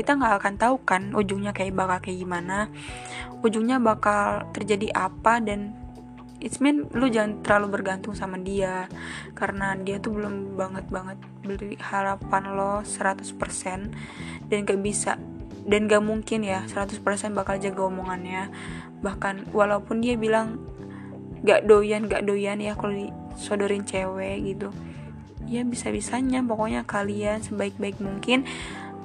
kita 0.00 0.16
nggak 0.16 0.40
akan 0.40 0.54
tahu 0.56 0.76
kan 0.80 1.12
ujungnya 1.12 1.52
kayak 1.52 1.76
bakal 1.76 2.00
kayak 2.00 2.24
gimana 2.24 2.72
ujungnya 3.44 3.76
bakal 3.76 4.48
terjadi 4.56 4.88
apa 4.96 5.44
dan 5.44 5.76
it's 6.40 6.58
mean 6.58 6.88
lu 6.96 7.12
jangan 7.12 7.44
terlalu 7.44 7.80
bergantung 7.80 8.16
sama 8.16 8.40
dia 8.40 8.88
karena 9.36 9.76
dia 9.76 10.00
tuh 10.00 10.16
belum 10.16 10.56
banget 10.56 10.88
banget 10.88 11.18
beri 11.44 11.76
harapan 11.76 12.56
lo 12.56 12.80
100% 12.80 13.36
dan 14.48 14.58
gak 14.64 14.80
bisa 14.80 15.20
dan 15.68 15.84
gak 15.84 16.00
mungkin 16.00 16.40
ya 16.40 16.64
100% 16.64 17.04
bakal 17.36 17.60
jaga 17.60 17.84
omongannya. 17.84 18.48
Bahkan 19.04 19.52
walaupun 19.52 20.00
dia 20.00 20.16
bilang 20.16 20.56
gak 21.44 21.68
doyan 21.68 22.08
gak 22.08 22.24
doyan 22.24 22.60
ya 22.60 22.72
kalau 22.72 22.96
disodorin 22.96 23.84
cewek 23.84 24.40
gitu 24.44 24.72
ya 25.48 25.64
bisa-bisanya 25.66 26.44
pokoknya 26.44 26.84
kalian 26.84 27.42
sebaik-baik 27.42 27.98
mungkin 27.98 28.46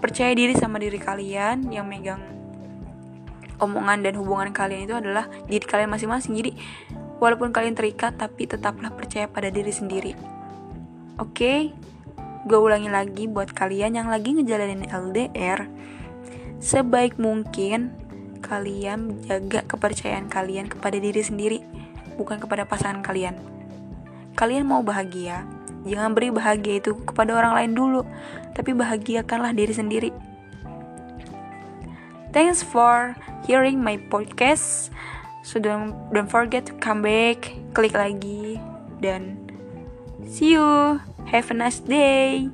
percaya 0.06 0.38
diri 0.38 0.54
sama 0.54 0.78
diri 0.78 1.02
kalian 1.02 1.74
yang 1.74 1.89
megang 1.89 2.22
omongan 3.58 4.06
dan 4.06 4.13
hubungan 4.22 4.54
kalian 4.54 4.86
itu 4.86 4.94
adalah 4.94 5.26
diri 5.50 5.65
kalian 5.65 5.89
masing-masing. 5.89 6.38
Jadi 6.38 6.52
walaupun 7.18 7.50
kalian 7.50 7.74
terikat 7.74 8.13
tapi 8.13 8.46
tetaplah 8.46 8.94
percaya 8.94 9.26
pada 9.26 9.50
diri 9.50 9.74
sendiri. 9.74 10.13
Oke 11.18 11.34
okay? 11.34 11.60
gue 12.46 12.60
ulangi 12.62 12.94
lagi 12.94 13.26
buat 13.26 13.50
kalian 13.50 13.98
yang 13.98 14.13
lagi 14.13 14.38
ngejalanin 14.38 14.86
LDR 14.86 15.65
sebaik 16.62 17.18
mungkin 17.18 17.89
kalian 18.46 19.26
jaga 19.26 19.65
kepercayaan 19.65 20.30
kalian 20.30 20.70
kepada 20.70 21.02
diri 21.02 21.26
sendiri 21.26 21.65
bukan 22.13 22.38
kepada 22.38 22.70
pasangan 22.70 23.02
kalian. 23.02 23.34
Kalian 24.38 24.70
mau 24.70 24.86
bahagia 24.86 25.50
Jangan 25.86 26.17
beri 26.17 26.34
bahagia 26.34 26.82
itu 26.82 26.98
kepada 27.06 27.38
orang 27.38 27.54
lain 27.62 27.71
dulu, 27.78 28.02
tapi 28.58 28.74
bahagiakanlah 28.74 29.54
diri 29.54 29.74
sendiri. 29.74 30.10
Thanks 32.34 32.65
for 32.65 33.15
hearing 33.45 33.80
my 33.80 34.02
podcast. 34.12 34.91
So 35.45 35.62
don't, 35.62 35.93
don't 36.10 36.28
forget 36.28 36.65
to 36.67 36.74
come 36.82 37.06
back, 37.06 37.54
klik 37.78 37.93
lagi 37.93 38.58
dan 38.98 39.38
see 40.26 40.58
you. 40.58 41.00
Have 41.30 41.54
a 41.54 41.56
nice 41.58 41.82
day. 41.82 42.50